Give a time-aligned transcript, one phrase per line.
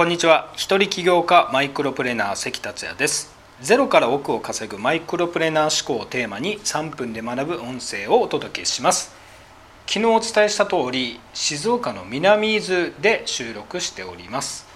[0.00, 0.50] こんにちは。
[0.54, 3.34] 一人起業家マイクロプレーナー関達也です。
[3.60, 9.14] ゼロから億を稼ぐマイクロプレーナー思考をテーマに3分で学ぶ音声をお届けします。
[9.86, 14.66] 昨日お伝えした通り静岡の南伊豆で収録しております。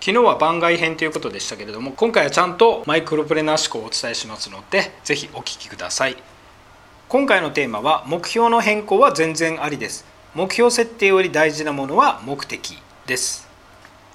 [0.00, 6.16] 昨日は番外編ということでしたけれども今回はちゃんとマイクロプレーナー思考をお伝えしますのでぜひお聞きください。
[7.08, 10.04] 今回のテーマは目標の変更は全然ありです。
[10.34, 12.76] 目標設定より大事なものは目的
[13.06, 13.50] です。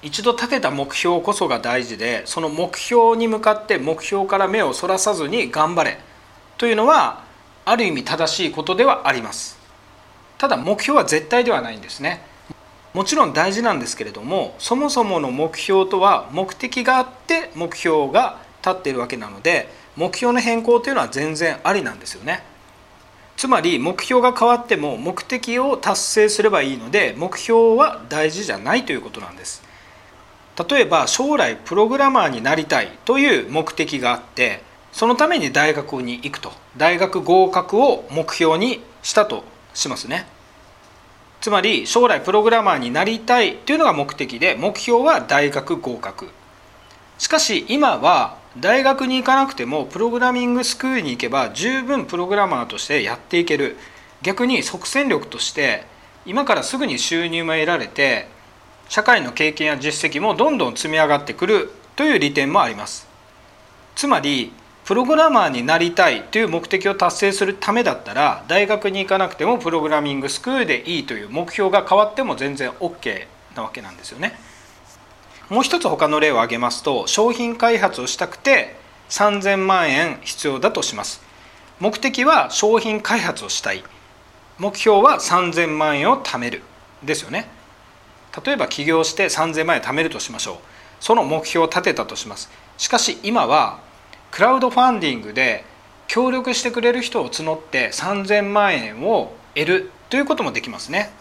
[0.02, 6.00] 一度立てた目標こそが大事でその目標に向かって目標から目をそらさずに頑張れ
[6.58, 7.24] というのは
[7.66, 9.58] ある意味正しいことではあります。
[10.38, 12.22] ただ目標は絶対ではないんですね。
[12.94, 22.44] もちろん大事なんですけれどもそもそもの目標とは目的があって目標が立っているわけなので目標の変更というのは全然ありなんですよね。
[23.36, 29.67] つまり目標が変わっても目的を達成すればいいので目標は大事じゃないということなんです。
[30.70, 36.52] 例えば将来プログラマーになりたいという目的があってそのために大学に行くと。
[36.78, 40.28] 大学合格を目標にしたとしますね。
[41.42, 46.30] つまり将来プログラマーになりたいというのが目的で目標は大学合格。
[47.18, 53.78] しかし今は大学に行かなくてもプログラミングスクールに行けば十分プログラマーとしてやっていける。
[54.24, 55.84] 逆に即戦力として
[56.26, 58.28] 今からすぐに収入も得られて
[58.90, 63.08] 社会の経験や実績もどんどん積み上がってくるという利点もあります。
[63.96, 64.54] つまり
[64.86, 74.40] プログラマーになりたいという目的を達成するためだったら大学に行かなくてもプログラミングスクールでいいという目標が変わっても全然 OK なわけなんですよね。
[75.50, 78.76] もう一つ他の例を挙げますと商品開発をしたくて
[79.10, 81.22] 3000万円必要だとします。
[81.80, 83.84] 目的は商品開発をしたい。
[84.58, 86.64] 目標は3000万円を貯める。
[87.04, 87.57] ですよね。
[88.46, 90.58] 例えば起業して3000万円貯めるとしましょう。
[91.00, 92.50] その目標を立てたとします。
[92.78, 93.80] しかし今は
[94.32, 95.64] クラウドファンディングで
[96.08, 101.12] 協力してくれる人を募って3000万円を得るということもできますね。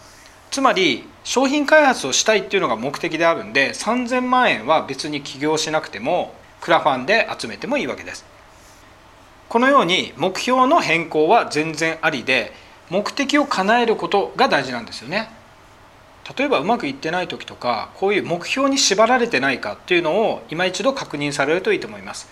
[0.49, 8.25] つまり商品開発をしたいっていうのが目的であるんで3000万円は別に起業しなくてもクラファンで集めてもいいわけです。
[9.49, 12.53] このように目標の変更は全然ありで
[12.89, 15.29] 目的を叶えることが大事なんですよね。
[16.35, 22.27] 例えばうまくいってない時とかこういう目標に縛られてないかっていうのを今一度確認されるといいと思います。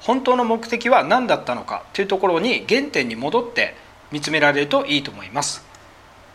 [0.00, 3.74] 本当の目的は何だったのかというところに原点に戻って
[4.12, 5.64] 見つめられるといいと思います。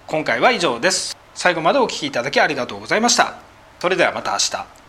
[0.07, 1.16] 今回は以上です。
[1.34, 3.35] 最後までお聴きいただきありがとうございました。
[3.80, 4.81] それではまた明日。